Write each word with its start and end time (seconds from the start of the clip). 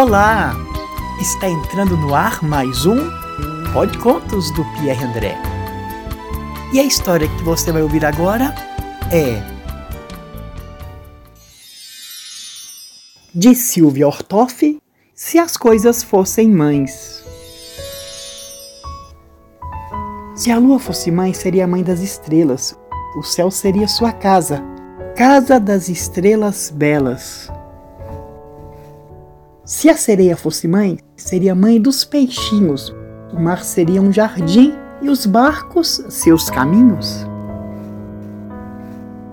Olá! 0.00 0.54
Está 1.20 1.48
entrando 1.48 1.96
no 1.96 2.14
ar 2.14 2.40
mais 2.40 2.86
um 2.86 3.10
Pode 3.72 3.98
Contos 3.98 4.48
do 4.52 4.64
Pierre 4.74 5.02
André. 5.02 5.36
E 6.72 6.78
a 6.78 6.84
história 6.84 7.26
que 7.26 7.42
você 7.42 7.72
vai 7.72 7.82
ouvir 7.82 8.04
agora 8.04 8.54
é 9.10 9.42
de 13.34 13.56
Silvia 13.56 14.06
Ortoff, 14.06 14.80
Se 15.12 15.36
as 15.36 15.56
coisas 15.56 16.04
fossem 16.04 16.48
mães. 16.48 17.24
Se 20.36 20.52
a 20.52 20.60
lua 20.60 20.78
fosse 20.78 21.10
mãe, 21.10 21.34
seria 21.34 21.64
a 21.64 21.66
mãe 21.66 21.82
das 21.82 21.98
estrelas. 21.98 22.78
O 23.18 23.24
céu 23.24 23.50
seria 23.50 23.88
sua 23.88 24.12
casa, 24.12 24.62
casa 25.16 25.58
das 25.58 25.88
estrelas 25.88 26.70
belas. 26.70 27.50
Se 29.68 29.90
a 29.90 29.96
sereia 29.98 30.34
fosse 30.34 30.66
mãe, 30.66 30.98
seria 31.14 31.54
mãe 31.54 31.78
dos 31.78 32.02
peixinhos. 32.02 32.88
O 33.34 33.38
mar 33.38 33.62
seria 33.62 34.00
um 34.00 34.10
jardim 34.10 34.72
e 35.02 35.10
os 35.10 35.26
barcos 35.26 36.02
seus 36.08 36.48
caminhos. 36.48 37.26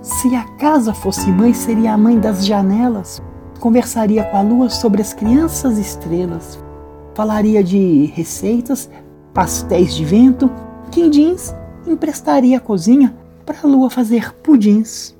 Se 0.00 0.32
a 0.36 0.44
casa 0.56 0.94
fosse 0.94 1.28
mãe, 1.32 1.52
seria 1.52 1.94
a 1.94 1.98
mãe 1.98 2.16
das 2.16 2.46
janelas. 2.46 3.20
Conversaria 3.58 4.22
com 4.22 4.36
a 4.36 4.40
lua 4.40 4.70
sobre 4.70 5.02
as 5.02 5.12
crianças 5.12 5.78
estrelas. 5.78 6.62
Falaria 7.12 7.64
de 7.64 8.04
receitas, 8.14 8.88
pastéis 9.34 9.92
de 9.92 10.04
vento, 10.04 10.48
quindins, 10.92 11.52
emprestaria 11.84 12.58
a 12.58 12.60
cozinha 12.60 13.16
para 13.44 13.58
a 13.64 13.66
lua 13.66 13.90
fazer 13.90 14.32
pudins. 14.34 15.12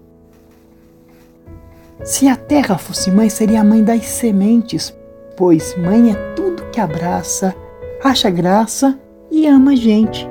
Se 2.05 2.29
a 2.29 2.37
terra 2.37 2.79
fosse 2.79 3.11
mãe, 3.11 3.29
seria 3.29 3.61
a 3.61 3.65
mãe 3.65 3.83
das 3.83 4.07
sementes, 4.07 4.95
pois 5.41 5.75
mãe 5.75 6.11
é 6.11 6.15
tudo 6.37 6.65
que 6.71 6.79
abraça, 6.79 7.57
acha 8.05 8.29
graça 8.29 8.99
e 9.31 9.47
ama 9.47 9.71
a 9.71 9.75
gente. 9.75 10.29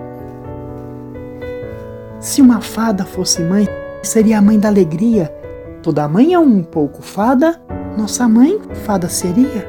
Se 2.20 2.44
uma 2.44 2.62
fada 2.62 3.04
fosse 3.04 3.42
mãe, 3.42 3.68
seria 4.04 4.38
a 4.38 4.42
mãe 4.42 4.60
da 4.60 4.68
alegria. 4.68 5.34
Toda 5.82 6.08
mãe 6.08 6.36
é 6.36 6.38
um 6.38 6.62
pouco 6.62 7.02
fada, 7.02 7.60
nossa 7.98 8.30
mãe 8.30 8.62
fada 8.86 9.10
seria. 9.10 9.68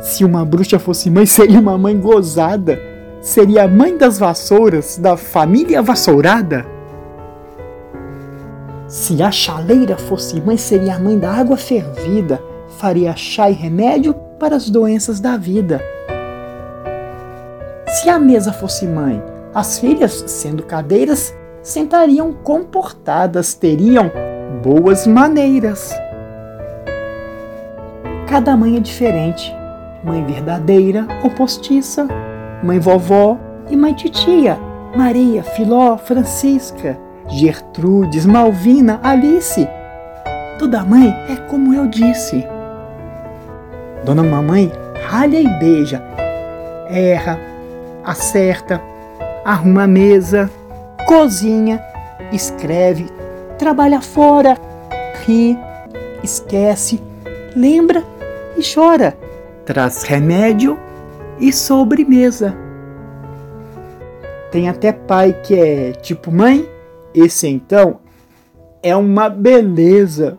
Se 0.00 0.24
uma 0.24 0.44
bruxa 0.44 0.80
fosse 0.80 1.08
mãe, 1.08 1.24
seria 1.24 1.60
uma 1.60 1.78
mãe 1.78 1.96
gozada. 1.96 2.80
Seria 3.20 3.62
a 3.62 3.68
mãe 3.68 3.96
das 3.96 4.18
vassouras, 4.18 4.98
da 4.98 5.16
família 5.16 5.80
vassourada. 5.80 6.66
Se 8.88 9.22
a 9.22 9.30
chaleira 9.30 9.96
fosse 9.96 10.40
mãe, 10.40 10.56
seria 10.56 10.96
a 10.96 10.98
mãe 10.98 11.16
da 11.16 11.30
água 11.30 11.56
fervida 11.56 12.49
faria 12.80 13.14
chá 13.14 13.50
e 13.50 13.52
remédio 13.52 14.14
para 14.38 14.56
as 14.56 14.70
doenças 14.70 15.20
da 15.20 15.36
vida. 15.36 15.82
Se 17.86 18.08
a 18.08 18.18
mesa 18.18 18.54
fosse 18.54 18.86
mãe, 18.86 19.22
as 19.54 19.78
filhas, 19.78 20.24
sendo 20.26 20.62
cadeiras, 20.62 21.34
sentariam 21.62 22.32
comportadas, 22.32 23.52
teriam 23.52 24.10
boas 24.62 25.06
maneiras. 25.06 25.94
Cada 28.26 28.56
mãe 28.56 28.78
é 28.78 28.80
diferente. 28.80 29.54
Mãe 30.02 30.24
verdadeira 30.24 31.06
ou 31.22 31.28
postiça, 31.28 32.08
mãe 32.62 32.78
vovó 32.78 33.38
e 33.68 33.76
mãe 33.76 33.92
titia, 33.92 34.58
Maria, 34.96 35.42
Filó, 35.42 35.98
Francisca, 35.98 36.98
Gertrudes, 37.28 38.24
Malvina, 38.24 38.98
Alice. 39.02 39.68
Toda 40.58 40.82
mãe 40.82 41.14
é 41.28 41.36
como 41.50 41.74
eu 41.74 41.86
disse. 41.86 42.42
Dona 44.04 44.22
Mamãe 44.22 44.72
ralha 45.10 45.40
e 45.40 45.48
beija, 45.58 46.00
erra, 46.88 47.38
acerta, 48.04 48.80
arruma 49.44 49.82
a 49.82 49.86
mesa, 49.86 50.48
cozinha, 51.06 51.82
escreve, 52.32 53.06
trabalha 53.58 54.00
fora, 54.00 54.56
ri, 55.26 55.58
esquece, 56.22 57.00
lembra 57.56 58.04
e 58.56 58.62
chora, 58.62 59.16
traz 59.64 60.04
remédio 60.04 60.78
e 61.40 61.52
sobremesa. 61.52 62.56
Tem 64.52 64.68
até 64.68 64.92
pai 64.92 65.32
que 65.44 65.54
é 65.54 65.92
tipo 65.92 66.30
mãe, 66.30 66.68
esse 67.14 67.48
então 67.48 67.98
é 68.82 68.94
uma 68.94 69.28
beleza. 69.28 70.38